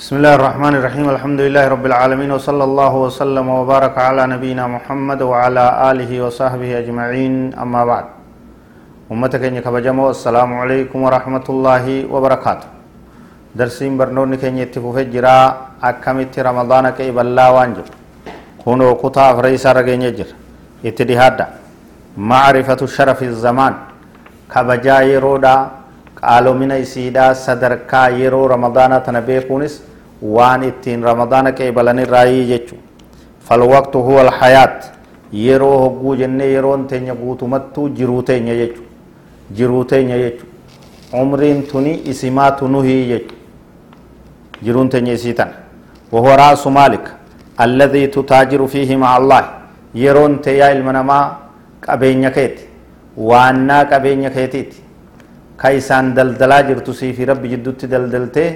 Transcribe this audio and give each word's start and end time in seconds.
بسم 0.00 0.16
الله 0.16 0.34
الرحمن 0.40 0.74
الرحيم. 0.80 1.06
الحمد 1.12 1.40
لله 1.44 1.64
رب 1.76 1.84
العالمين 1.84 2.30
وصلى 2.32 2.64
الله 2.64 2.92
وسلم 3.04 3.46
وبارك 3.58 3.94
على 4.00 4.22
نبينا 4.32 4.64
محمد 4.64 5.20
وعلى 5.28 5.64
آله 5.92 6.10
وصحبه 6.24 6.70
أجمعين. 6.80 7.52
أما 7.52 7.82
بعد 7.84 8.06
أمتك 9.12 9.42
إنك 9.44 9.66
بجمو 9.68 10.16
السلام 10.16 10.50
عليكم 10.56 10.98
ورحمة 11.04 11.46
الله 11.52 11.84
وبركاته. 12.08 12.68
درسين 13.52 14.00
برنوني 14.00 14.40
كن 14.40 14.56
يتفوف 14.64 14.96
جرا 15.12 15.38
أكمت 15.84 16.32
رمضان 16.48 16.84
كي 16.96 17.12
بلا 17.12 17.46
وانجر. 17.52 17.86
كونو 18.64 18.96
قطع 19.04 19.26
فريسا 19.36 19.76
رجين 19.76 20.00
يجر 20.08 20.28
اتدهادا 20.80 21.46
معرفة 22.16 22.80
شرف 22.96 23.20
الزمان. 23.32 23.74
كبجا 24.48 24.96
يرودا 25.12 25.56
qaalomina 26.20 26.76
isiidhaa 26.78 27.34
sadarkaa 27.34 28.08
yeroo 28.20 28.48
ramadaanaa 28.48 29.00
tana 29.00 29.20
beekuunis 29.22 29.82
waan 30.36 30.62
ittiin 30.70 31.02
ramadaana 31.02 31.52
qeebalan 31.52 31.98
irraayii 31.98 32.46
jechu. 32.46 32.76
Falwaqtu 33.48 34.02
huwa 34.02 34.20
alhayaat 34.20 34.90
yeroo 35.32 35.78
hogguu 35.78 36.16
jennee 36.16 36.48
yeroon 36.52 36.86
teenya 36.86 37.14
guutumattuu 37.14 37.88
jiruu 37.88 38.22
teenya 38.22 38.54
jechu. 38.54 38.82
Jiruu 39.56 39.84
teenya 39.84 40.18
jechu. 40.18 40.46
Umriin 41.22 41.62
tuni 41.72 42.00
isimaa 42.04 42.50
tunuhii 42.50 43.06
jechu. 43.08 43.34
Jiruun 44.64 44.88
teenya 44.88 45.12
isii 45.12 45.32
tana. 45.34 45.52
Wahuwa 46.12 46.36
raasu 46.36 46.70
maalik 46.70 47.08
alladhii 47.56 48.08
tutaajiru 48.08 48.68
fiihi 48.68 48.96
maca 48.96 49.14
allahi 49.16 49.46
yeroon 49.94 50.38
tee 50.38 50.56
yaa 50.58 50.70
ilma 50.72 50.92
namaa 50.92 51.36
qabeenya 51.80 52.30
keeti. 52.30 52.64
Waannaa 53.16 53.84
qabeenya 53.84 54.30
keetiiti. 54.30 54.79
قبين 55.62 55.78
كيتيت 55.78 55.84
كيسان 55.84 56.14
دلدلا 56.14 56.60
جرتو 56.68 56.92
في 56.92 57.24
رب 57.30 57.42
جدوت 57.52 57.80
دلدلته 57.92 58.48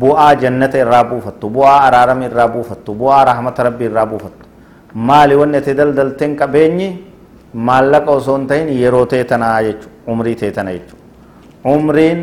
bu'aa 0.00 0.34
jannata 0.38 0.78
irraa 0.78 1.04
buufattu 1.04 1.50
bu'aa 1.50 1.78
araarama 1.86 2.24
irraa 2.28 2.48
buufattu 2.48 2.94
bu'aa 2.94 3.24
rahmata 3.30 3.64
rabbi 3.66 3.84
irraa 3.90 4.06
buufattu 4.06 4.46
maali 4.94 5.34
wanni 5.40 5.56
ati 5.58 5.74
daldalteen 5.80 6.36
qabeenyi 6.40 6.88
maallaqa 7.68 8.10
osoo 8.18 8.36
hin 8.38 8.46
ta'in 8.52 8.68
yeroo 8.82 9.06
teetanaa 9.14 9.56
jechu 9.66 9.88
umrii 10.12 10.36
teetana 10.42 10.72
jechu 10.76 10.96
umriin 11.74 12.20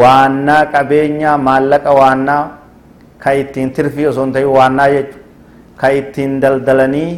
waannaa 0.00 0.60
qabeenyaa 0.74 1.38
maallaqa 1.48 1.90
waannaa 2.00 2.42
ka 3.24 3.32
ittiin 3.44 3.72
tirfii 3.80 4.06
osoo 4.12 4.24
hin 4.28 4.32
ta'in 4.36 4.52
waannaa 4.58 4.88
jechu 4.96 5.18
ka 5.80 5.88
ittiin 6.02 6.36
daldalanii 6.44 7.10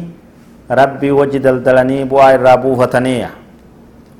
rabbii 0.81 1.11
wajji 1.19 1.39
daldalanii 1.49 2.01
bu'aa 2.15 2.31
irraa 2.39 2.57
buufataniiya 2.65 3.29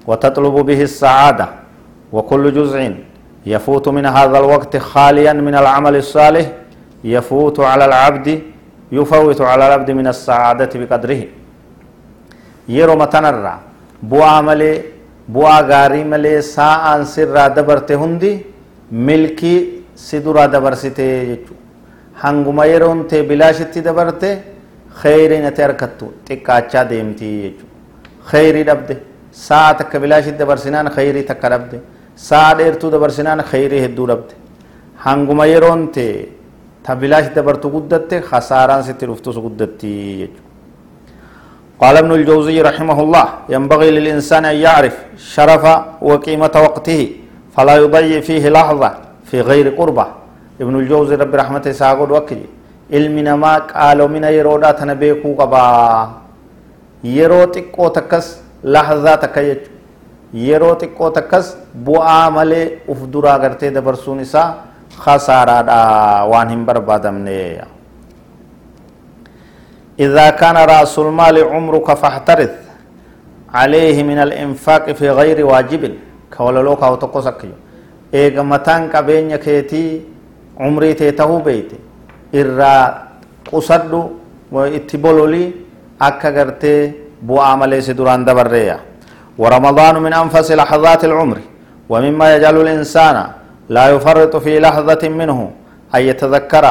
وتطلب 0.09 0.55
به 0.65 0.81
السعادة 0.81 1.60
وكل 2.15 2.43
جزء 2.57 2.95
يفوت 3.45 3.85
من 3.97 4.05
هذا 4.05 4.37
الوقت 4.43 4.73
خاليا 4.77 5.33
من 5.33 5.55
العمل 5.55 5.95
الصالح 5.95 6.45
يفوت 7.03 7.57
على 7.59 7.85
العبد 7.85 8.27
يفوت 8.91 9.41
على 9.41 9.67
العبد 9.67 9.89
من 9.99 10.07
السعادة 10.07 10.69
بقدره. 10.79 11.21
يرو 12.77 12.95
متنرع 13.01 13.55
بوا 14.03 14.41
ملي 14.47 14.81
بوا 15.33 15.57
غاري 15.69 16.03
ملي 16.03 16.41
ساعة 16.41 17.03
سر 17.03 17.35
دبرته 17.57 17.95
هندي 18.03 18.33
ملكي 19.07 19.55
سدرا 19.95 20.45
دبرسته 20.53 21.03
يجو. 21.31 21.55
هنگو 22.21 22.51
ما 22.57 22.65
يرون 22.65 22.99
ته 23.09 23.21
بلاشت 23.29 23.73
دبرته 23.87 24.31
خير 25.01 25.31
نتر 25.45 25.71
تكا 26.27 26.57
اچا 26.57 26.81
ديمتي 26.89 27.29
يجو. 27.45 27.65
خير 28.29 28.55
دبده 28.69 28.97
ساعة 29.47 29.71
تك 29.79 29.93
بلاشت 30.03 30.35
دبرسنان 30.41 30.89
خير 30.89 31.15
تك 31.29 31.43
sa'a 32.15 32.55
dheertuu 32.57 32.91
dabarsinaan 32.91 33.43
kheyrii 33.51 33.81
hedduu 33.85 34.07
dhabde 34.07 34.33
hanguma 35.05 35.45
yeroon 35.47 35.87
tee 35.95 36.29
ta 36.83 36.95
bilaash 36.95 37.33
dabartu 37.35 37.69
guddatte 37.69 38.21
khasaaraan 38.29 38.83
sitti 38.83 39.05
dhuftus 39.05 39.35
guddatti 39.35 39.91
jechuudha. 40.21 40.49
قال 41.81 41.97
ابن 41.97 42.11
الجوزي 42.11 42.61
رحمه 42.61 42.97
الله 43.03 43.25
ينبغي 43.49 43.89
للإنسان 43.91 44.45
أن 44.45 44.55
يعرف 44.55 44.95
شرف 45.17 45.63
وقيمة 46.01 46.53
وقته 46.65 47.01
فلا 47.57 47.75
يضيع 47.83 48.19
فيه 48.21 48.49
لحظة 48.49 48.89
في 49.25 49.41
غير 49.41 49.69
قربة 49.79 50.05
ابن 50.61 50.75
الجوزي 50.79 51.15
رب 51.15 51.35
رحمته 51.35 51.71
ساقود 51.71 52.11
وكجي 52.11 52.45
علمنا 52.93 53.33
ما 53.35 53.53
قالوا 53.57 54.07
من 54.13 54.23
يرودا 54.23 54.71
تنبيكو 54.71 55.29
قبا 55.39 55.65
يرو 57.03 57.43
تقو 57.53 57.87
تكس 57.97 58.27
لحظة 58.63 59.15
تكيج 59.15 59.57
yeroo 60.33 60.75
xiqqoo 60.81 61.09
takkas 61.11 61.57
bu'aa 61.85 62.29
malee 62.31 62.79
uf 62.87 62.99
duraa 63.13 63.37
gartee 63.39 63.71
dabarsuun 63.71 64.19
isaa 64.19 64.47
khasaaraadha 65.03 65.77
waan 66.31 66.49
hin 66.49 66.65
barbaadamne 66.65 67.39
إذا 69.99 70.29
كان 70.41 70.57
رأس 70.57 70.99
المال 70.99 71.37
عمرك 71.53 71.87
فاحترث 71.93 72.53
عليه 73.53 73.97
من 74.03 74.17
الإنفاق 74.17 74.91
في 74.97 75.09
غير 75.09 75.45
واجب 75.45 75.83
كولولو 76.37 76.75
كاو 76.81 76.95
تقصك 76.95 77.41
إيغا 78.13 78.43
متان 78.43 78.81
قبين 78.93 79.35
كيتي 79.35 80.01
عمري 80.63 80.93
تيتهو 80.93 81.37
بيتي 81.45 81.77
إرى 82.39 82.75
قصد 83.51 83.93
وإتبولولي 84.51 85.43
أكا 86.01 86.29
غرتي 86.35 86.75
بو 87.27 87.35
عملي 87.39 87.81
سدران 87.87 88.25
دبريا 88.25 88.77
ورمضان 89.37 89.95
من 90.01 90.13
أنفس 90.13 90.51
لحظات 90.51 91.05
العمر 91.05 91.37
ومما 91.89 92.35
يجعل 92.35 92.61
الإنسان 92.61 93.27
لا 93.69 93.89
يفرط 93.89 94.35
في 94.35 94.59
لحظة 94.59 95.09
منه 95.09 95.51
أن 95.95 96.01
يتذكر 96.01 96.65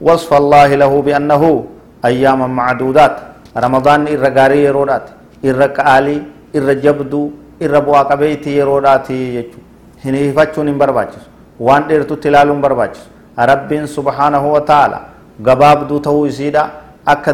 وصف 0.00 0.34
الله 0.34 0.74
له 0.74 1.02
بأنه 1.02 1.64
أياما 2.04 2.46
معدودات. 2.46 3.16
رمضان 3.56 4.06
إرقاري 4.08 4.64
يرودات 4.64 5.06
إرقالي 5.44 6.22
إرجبدو 6.56 7.30
إربوا 7.62 8.00
قبيتي 8.10 8.50
يرودات 8.56 9.10
يجو. 9.10 9.60
هنيفتشون 10.04 10.78
برباچس 10.78 11.24
وان 11.60 11.82
ديرتو 11.88 12.14
تلالون 12.14 12.60
برباچس 12.60 13.00
ربين 13.38 13.86
سبحانه 13.86 14.44
وتعالى 14.54 14.98
gabaabduu 15.42 16.00
ta'uu 16.00 16.26
isiidha 16.26 16.70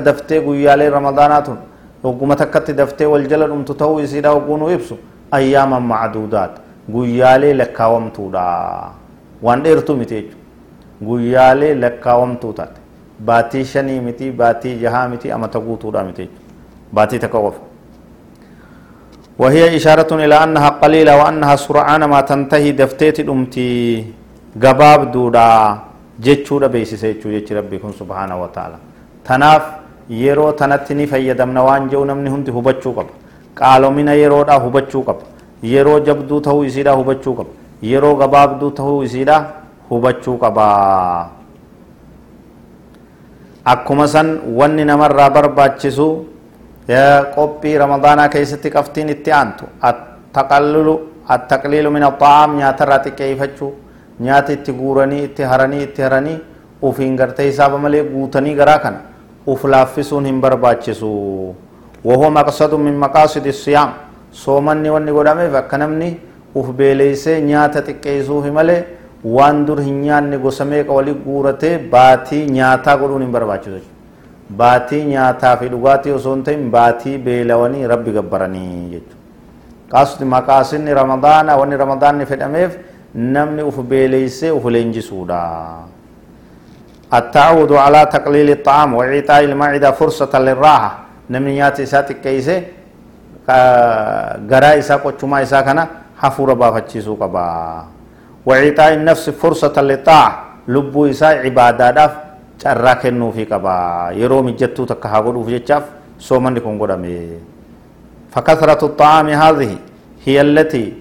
daftee 0.04 0.40
guyyaalee 0.40 0.90
ramadaanaatun 0.90 1.58
hogguma 2.02 2.36
takkatti 2.42 2.72
daftee 2.80 3.06
wal 3.12 3.26
jala 3.32 3.46
dhumtu 3.52 3.74
ta'uu 3.74 4.00
isiidha 4.00 4.34
hogguunu 4.36 4.70
ibsu 4.76 4.98
ayyaaman 5.38 5.82
macduudaat 5.92 6.60
guyyaalee 6.94 7.54
lakkaawamtuudha 7.62 8.44
waan 9.42 9.62
dheertu 9.64 9.96
miti 9.96 10.14
jechuudha 10.14 10.38
guyyaalee 11.08 11.74
lakkaawamtuu 11.84 12.52
taate 12.52 12.80
baatii 13.30 13.64
shanii 13.72 14.00
miti 14.06 14.30
baatii 14.42 14.76
jahaa 14.84 15.08
miti 15.08 15.32
amata 15.32 15.60
guutuudha 15.66 16.04
miti 16.04 16.22
jechuudha 16.22 16.94
baatii 16.98 17.18
takka 17.26 17.38
qofa 17.48 17.70
وهي 19.40 19.76
إشارة 19.76 20.10
إلى 20.24 20.36
أنها 20.44 20.68
قليلة 20.84 21.12
وأنها 21.16 21.56
سرعان 21.56 22.04
ما 22.04 22.20
تنتهي 22.20 22.72
دفتيت 22.76 23.24
أمتي 23.24 24.04
قباب 24.62 25.00
دودا 25.12 25.48
جتشورا 26.20 26.68
بيسي 26.68 26.96
سيتشو 27.02 27.28
جتش 27.34 27.52
ربكم 27.52 27.90
سبحانه 28.00 28.36
وتعالى 28.42 28.78
تناف 29.24 29.62
yeroo 30.10 30.52
tanatti 30.52 30.94
ni 30.94 31.06
fayyadamna 31.06 31.62
waan 31.62 31.88
jedhu 31.90 32.04
namni 32.04 32.30
hundi 32.30 32.50
hubachuu 32.50 32.92
qaba 32.98 33.12
qaalomina 33.54 34.14
yeroodha 34.22 34.58
hubachuu 34.64 35.02
qaba 35.08 35.22
yeroo 35.72 36.00
jabduu 36.08 36.40
ta'uu 36.46 36.64
isiidha 36.70 36.92
hubachuu 37.00 37.34
qaba 37.38 37.50
yeroo 37.90 38.14
gabaabduu 38.22 38.70
ta'uu 38.78 39.02
isiidha 39.08 39.36
hubachuu 39.90 40.36
qaba 40.42 40.66
akkuma 43.74 44.06
san 44.08 44.40
wanni 44.60 44.84
namarraa 44.84 45.30
barbaachisu 45.30 46.08
qophii 47.36 47.76
ramadaanaa 47.84 48.28
keessatti 48.34 48.70
qabxiin 48.76 49.08
itti 49.14 49.32
aantu 49.32 49.64
attaqallulu 49.90 50.94
attaqliilu 51.36 51.90
min 51.96 52.02
axaam 52.10 52.56
nyaatarraa 52.62 52.98
xiqqeeffachuu 53.04 53.70
nyaata 54.26 54.52
itti 54.58 54.72
guuranii 54.80 55.22
itti 55.28 55.42
haranii 55.52 55.82
itti 55.86 56.02
haranii 56.02 56.38
ufiin 56.82 57.16
gartee 57.16 57.46
hisaaba 57.50 57.78
malee 57.78 58.02
guutanii 58.14 58.54
garaa 58.54 58.78
kana 58.78 59.09
uflaaffisuun 59.46 60.26
hin 60.26 60.40
barbaachisu 60.40 61.10
وهو 62.04 62.30
مقصد 62.30 62.74
من 62.74 62.96
مقاصد 62.96 63.46
الصيام 63.46 63.90
wanni 64.48 65.12
godhameef 65.12 65.54
akka 65.54 65.78
namni 65.78 66.16
uf 66.54 66.68
beeleysee 66.72 67.40
nyaata 67.40 67.82
xiqqeessuuf 67.82 68.46
malee 68.52 68.84
waan 69.24 69.66
dur 69.66 69.80
hin 69.80 70.00
nyaanne 70.04 70.38
gosa 70.38 70.64
meeqa 70.64 70.92
walii 70.92 71.14
guuratee 71.24 71.78
baatii 71.78 72.46
nyaataa 72.56 72.96
godhuun 72.96 73.22
hin 73.22 73.32
barbaachisu 73.32 73.80
baatii 74.56 75.04
nyaataa 75.04 75.56
fi 75.56 75.68
dhugaatii 75.68 76.12
osoo 76.18 76.34
hin 76.34 76.42
ta'in 76.48 76.70
baatii 76.70 77.18
beelawanii 77.18 77.86
rabbi 77.86 78.12
gabbaranii 78.16 78.88
jechuudha 78.92 79.16
qaasni 79.92 80.26
maqaasinni 80.34 80.94
ramadaana 81.02 81.56
wanni 81.60 81.76
ramadaanni 81.84 82.26
fedhameef 82.32 82.76
namni 83.14 83.62
uf 83.62 83.78
beeleysee 83.92 84.50
uf 84.50 84.64
leenjisuudha. 84.64 85.40
التعود 87.14 87.72
على 87.72 88.06
تقليل 88.06 88.50
الطعام 88.50 88.94
وإعطاء 88.94 89.44
المعدة 89.44 89.90
فرصة 89.90 90.38
للراحة. 90.38 90.98
نمني 91.30 91.52
نياتي 91.52 91.86
ساتي 91.86 92.14
كيسي 92.14 92.62
غرا 94.50 94.78
إسا 94.78 94.96
قچما 94.96 95.42
إسا 95.42 95.60
كنا 95.60 95.86
حفور 96.18 96.54
بافتشيسو 96.54 97.14
قبا 97.14 97.46
وإعطاء 98.46 98.94
النفس 98.94 99.30
فرصة 99.30 99.74
للطاعة. 99.82 100.50
lubbuu 100.68 101.06
isaa 101.08 101.42
cibaadaadhaaf 101.42 102.12
carraa 102.62 102.94
kennuufii 103.02 103.46
qaba 103.52 103.72
yeroo 104.14 104.42
mijjattuu 104.48 104.86
takka 104.86 105.08
haa 105.08 105.22
godhuuf 105.26 105.48
jechaaf 105.54 105.84
soomanni 106.18 106.60
kun 106.60 106.78
godhame 106.78 107.40
فكثرة 108.30 108.84
الطعام 108.86 109.28
هذه 109.28 109.76
هي 110.24 110.40
التي 110.40 110.94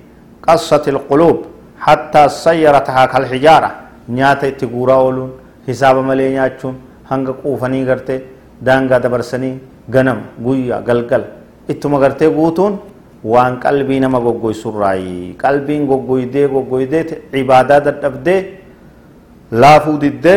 قصت 0.48 0.88
القلوب 0.88 1.46
حتى 1.80 2.30
صيرتها 2.30 3.06
كالحجارة. 3.06 3.72
أولون. 4.10 5.30
حساب 5.30 5.49
ملي 6.09 6.27
نياتشون 6.35 6.75
هنگا 7.11 7.33
قوفني 7.45 7.81
غرتي 7.89 8.17
دانگا 8.67 8.97
دبرسني 9.05 9.51
غنم 9.95 10.19
گويا 10.45 10.77
گلگل 10.89 11.23
اتما 11.71 11.99
غرتي 12.03 12.27
قوتون 12.37 12.75
وان 13.33 13.53
قلبي 13.65 13.97
نما 14.05 14.19
گوگوي 14.27 14.55
سراي 14.63 15.35
قلبين 15.45 15.83
گوگوي 15.91 16.25
دي 16.35 16.47
گوگوي 16.55 16.85
دي 16.93 17.01
عبادة 17.35 17.79
دردبدي 17.79 18.37
لافو 19.61 19.97
ددي 20.03 20.37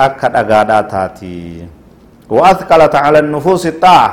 أكا 0.00 0.28
دقادا 0.34 0.80
تاتي 0.92 1.66
وأثقلت 2.36 2.94
على 3.04 3.18
النفوس 3.24 3.66
الطاعة 3.66 4.10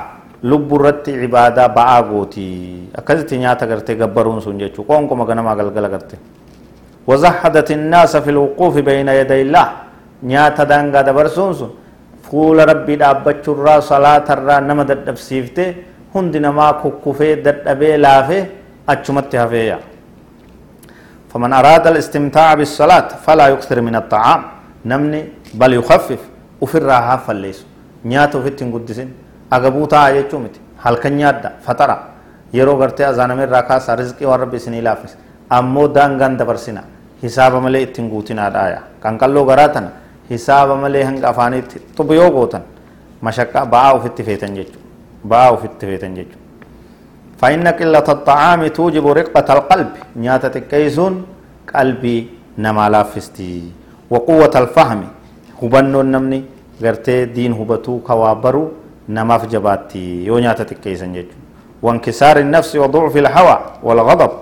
لب 0.50 0.70
الرت 0.76 1.06
عبادة 1.10 1.68
بآ 1.76 1.98
قوتي 2.10 2.52
أكذت 3.00 3.30
نياتا 3.34 3.66
غرتي 3.70 3.94
قبرون 4.02 4.40
سنجيشو 4.46 4.82
قوم 4.90 5.04
كما 5.10 5.24
غنما 5.28 5.52
گلگل 5.60 5.86
غرتي 5.94 6.18
وزحدت 7.08 7.70
الناس 7.80 8.14
في 8.24 8.30
الوقوف 8.34 8.76
بين 8.88 9.08
يدي 9.20 9.42
الله 9.46 9.68
دبرسون 10.23 11.53
سن 11.59 11.71
فول 12.27 12.59
ربي 12.71 12.95
دابچو 13.03 13.53
را 13.67 13.81
صلاة 13.91 14.29
را 14.49 14.57
نما 14.69 14.83
ددبسيفته 14.91 15.67
هند 16.15 16.35
نما 16.37 16.67
كوكوفي 16.83 17.35
ددبه 17.47 17.97
لافه 18.05 18.41
اچمت 18.93 19.33
هفيا 19.43 19.79
فمن 21.31 21.53
أراد 21.61 21.85
الاستمتاع 21.87 22.55
بالصلاة 22.55 23.09
فلا 23.25 23.47
يكثر 23.55 23.79
من 23.87 23.95
الطعام 24.03 24.41
نمني 24.91 25.21
بل 25.61 25.73
يخفف 25.79 26.21
وفي 26.63 26.77
الراحة 26.81 27.17
فليس 27.27 27.59
نياتو 28.09 28.39
في 28.43 28.49
التنقدسين 28.53 29.09
أقبوتا 29.53 30.01
مت 30.45 30.55
هل 30.85 30.95
كان 31.03 31.21
يادا 31.21 31.51
فترة 31.67 31.97
yeroo 32.53 32.77
gartee 32.79 33.07
azaaname 33.07 33.43
irraa 33.47 33.63
kaasa 33.63 33.97
rizqii 33.97 34.27
waan 34.27 34.41
rabbi 34.41 34.57
isinii 34.57 34.83
laafis 34.83 35.17
ammoo 35.59 35.89
daangaan 35.89 36.37
dabarsina 36.39 36.83
hisaaba 37.23 37.61
malee 37.61 37.83
ittiin 37.87 38.09
guutinaadhaaya 38.11 38.81
kan 39.03 39.19
qalloo 39.19 39.45
garaa 39.51 39.69
tana 39.69 39.91
hisaaba 40.31 40.77
malee 40.83 41.03
hanga 41.09 41.29
afaaniitti 41.33 41.79
xubu 41.97 42.13
yoo 42.21 42.31
gootan 42.37 42.63
mashaqqaa 43.29 43.65
ba'aa 43.75 43.95
ufitti 43.99 44.23
feetan 44.29 44.55
jechuudha 44.59 44.87
ba'aa 45.33 45.51
ufitti 45.57 45.87
feetan 45.93 46.15
jechuudha 46.21 46.39
فإن 47.41 47.65
قلة 47.81 48.09
الطعام 48.17 48.61
توجب 48.69 49.07
رقة 49.21 49.49
القلب 49.57 49.91
نياتا 50.17 50.49
تكيسون 50.49 51.15
قلبي 51.75 52.17
نما 52.65 52.85
لافستي 52.93 53.53
وقوة 54.13 54.55
الفهم 54.63 55.01
هبنو 55.63 56.01
النمني 56.05 56.41
غرتي 56.83 57.25
دين 57.37 57.53
هبتو 57.57 58.05
كوابرو 58.09 58.65
نماف 59.09 59.43
جباتي 59.53 60.29
يو 60.29 60.37
نياتا 60.39 60.65
تكيسن 60.69 61.13
جيجو 61.17 61.37
وانكسار 61.83 62.37
النفس 62.45 62.77
وضعف 62.77 63.15
الهوى 63.17 63.57
والغضب 63.83 64.33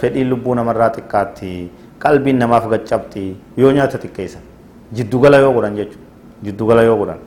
fedhii 0.00 0.24
lubbuu 0.24 0.54
namarraa 0.56 0.90
xiqqaatti 0.96 1.70
qalbiin 2.02 2.38
namaaf 2.42 2.68
gaccabti 2.72 3.36
yoo 3.56 3.72
nyaata 3.72 3.98
xiqqeessan 3.98 4.42
jiddugala 4.92 5.38
yoo 5.38 5.52
godhan 5.52 5.76
jechuudha 5.76 6.06
jiddugala 6.42 6.82
yoo 6.82 6.96
godhan 6.96 7.18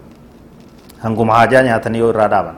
hanguma 1.04 1.34
hajaa 1.42 1.62
nyaatanii 1.64 2.00
yoo 2.00 2.10
irraa 2.10 2.28
dhaaban 2.28 2.56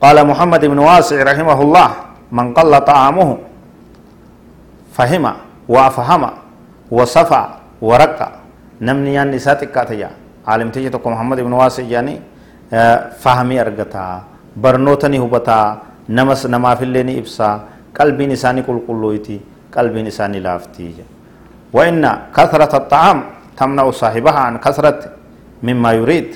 qaala 0.00 0.24
muhammad 0.24 0.62
ibn 0.64 0.78
waasic 0.78 1.18
rahimahullah 1.24 1.88
man 2.30 2.54
qalla 2.54 2.80
ta'amuhu 2.80 3.38
fahima 4.92 5.36
wa 5.68 5.90
fahama, 5.90 6.30
wa 6.90 7.04
safa 7.06 7.60
wa 7.80 7.94
raqa 7.98 8.40
namni 8.80 9.10
nyaanni 9.14 9.36
isaa 9.36 9.54
xiqqaata 9.60 9.94
jaa 9.94 10.14
caalimtichi 10.46 10.90
tokko 10.90 11.10
muhammad 11.10 11.38
ibn 11.38 11.52
waasic 11.52 11.86
jaanii 11.88 12.18
eh, 12.72 12.98
fahamii 13.20 13.58
argataa 13.58 14.22
barnoota 14.56 15.08
ni 15.08 15.18
hubataa 15.18 15.76
namas 16.08 16.44
namaafillee 16.44 17.02
ni 17.02 17.14
ibsaa 17.22 17.60
qalbiin 17.92 18.30
isaanii 18.34 18.62
qulqulluuyti 18.62 19.36
qalbiin 19.70 20.06
isaanii 20.06 20.40
laaftii 20.40 20.88
jedha 20.98 21.12
wa 21.72 21.86
inna 21.88 22.10
kathrata 22.32 22.80
ta'aam 22.80 23.37
تمنع 23.58 23.90
صاحبها 23.90 24.40
عن 24.46 24.54
كثرة 24.64 25.00
مما 25.66 25.90
يريد. 26.00 26.28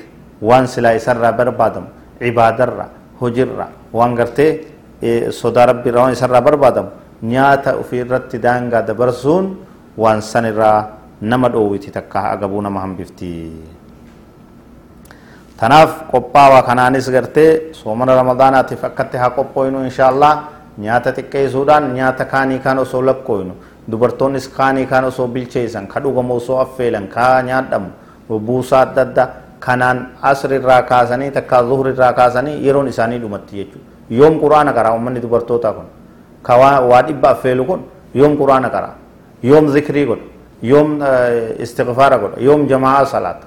وان 0.43 0.67
سلا 0.67 0.91
يسر 0.99 1.23
بربادم 1.39 1.85
عبادة 2.23 2.87
هجر 3.23 3.49
وان 3.95 4.11
قرتي 4.19 4.49
صدا 5.31 5.63
ربي 5.71 5.91
روان 5.95 6.13
يسر 6.19 6.35
بربادم. 6.47 6.87
نياتا 7.23 7.73
في 7.89 8.03
الرت 8.03 8.37
دانغا 8.37 8.81
دبرسون. 8.89 9.45
وان 10.03 10.19
سنرا 10.21 10.73
نمد 11.23 11.55
اوويتي 11.55 11.91
تكا 11.97 12.35
اقبونا 12.35 12.69
مهم 12.69 12.93
بفتي. 12.99 13.35
تناف 15.59 15.91
قبا 16.13 16.45
وكنانيس 16.59 17.07
قرتي 17.15 17.47
صومنا 17.81 18.13
رمضاناتي 18.21 18.75
فكتها 18.83 19.29
قبوينو 19.37 19.79
إن 19.87 19.95
شاء 19.95 20.11
الله. 20.11 20.35
nyaata 20.73 21.13
xiqqeessuudhaan 21.13 21.93
nyaata 21.93 22.25
kaanii 22.25 22.59
kaan 22.65 22.79
osoo 22.81 23.03
lakkooynu 23.05 23.53
dubartoonnis 23.90 24.49
kaanii 24.49 24.87
kaan 24.87 25.05
osoo 25.05 25.26
bilcheessan 25.26 25.87
ka 25.87 26.00
dhugamu 26.00 26.34
osoo 26.40 26.58
affeelan 26.64 27.06
ka 27.14 27.43
nyaadhamu 27.43 27.90
buusaa 28.49 28.81
adda 28.87 29.02
addaa 29.02 29.29
kanaan 29.61 29.99
asrirraa 30.31 30.82
kaasanii 30.90 31.31
takka 31.31 31.62
zuhurirraa 31.70 32.12
kaasanii 32.12 32.67
yeroon 32.67 32.88
isaanii 32.93 33.19
dhumatti 33.25 33.56
jechuudha 33.56 33.87
yoom 34.19 34.38
quraana 34.43 34.73
qaraa 34.76 34.93
uummanni 34.96 35.20
dubartootaa 35.25 35.73
kun 35.79 35.88
ka 36.43 36.56
waa 36.90 37.02
dhibba 37.08 37.31
affeelu 37.31 37.64
kun 37.70 37.82
yoom 38.20 38.37
quraana 38.40 38.70
qaraa 38.76 38.94
yoom 39.50 39.69
zikrii 39.76 40.06
godha 40.11 40.26
yoom 40.70 40.99
istighfaara 41.67 42.19
godha 42.23 42.40
yoom 42.46 42.67
jamaa 42.73 43.05
salaata 43.14 43.46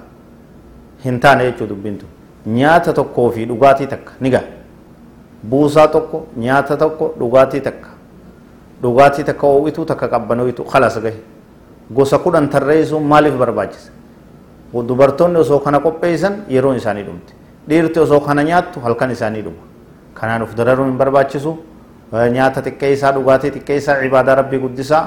hin 1.04 1.20
taane 1.26 1.44
jechuudha 1.48 1.74
dubbintu 1.74 2.06
nyaata 2.60 2.92
tokkoo 3.00 3.28
fi 3.36 3.44
dhugaatii 3.50 3.86
takka 3.92 4.12
ni 4.20 4.30
gaha 4.30 4.44
buusaa 5.50 5.88
tokko 5.96 6.26
nyaata 6.46 6.76
tokko 6.82 7.14
dhugaatii 7.20 7.60
takka 7.68 7.88
dhugaatii 8.82 9.24
takka 9.24 9.46
ho'itu 9.46 9.84
takka 9.84 10.08
qabbanoitu 10.08 10.64
kalas 10.64 10.98
gahe 11.00 11.20
gosa 11.90 12.18
kudhan 12.18 12.48
tarreessuun 12.48 13.02
maaliif 13.04 13.34
barbaachisa 13.34 13.90
dubartoonni 14.88 15.38
osoo 15.38 15.60
kana 15.60 15.78
qopheessan 15.80 16.44
yeroon 16.48 16.76
isaanii 16.76 17.02
dhumte 17.04 17.32
dhiirti 17.68 18.00
osoo 18.00 18.20
kana 18.20 18.42
nyaattu 18.44 18.80
halkan 18.80 19.10
isaanii 19.10 19.42
dhuma 19.42 19.62
kanaan 20.14 20.42
uf 20.42 20.54
dararuun 20.54 20.88
hin 20.90 20.98
barbaachisu 20.98 21.56
nyaata 22.12 22.60
xiqqeessaa 22.62 23.12
dhugaatii 23.16 23.50
xiqqeessaa 23.56 24.00
cibaadaa 24.02 24.34
rabbii 24.42 24.58
guddisaa 24.64 25.04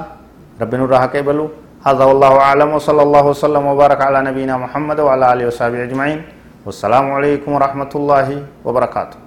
rabbi 0.60 0.77
nurraa 0.77 1.00
haqee 1.07 1.24
balu 1.24 1.50
هذا 1.80 2.04
والله 2.04 2.33
أعلم 2.48 2.69
وصلى 2.75 3.01
الله 3.07 3.24
وسلم 3.31 3.63
وبارك 3.72 4.01
على 4.03 4.20
نبينا 4.27 4.58
محمد 4.63 5.00
وعلى 5.00 5.25
آله 5.34 5.46
وصحبه 5.48 5.79
أجمعين 5.88 6.20
والسلام 6.67 7.05
عليكم 7.12 7.48
ورحمة 7.55 7.91
الله 7.96 8.27
وبركاته 8.67 9.17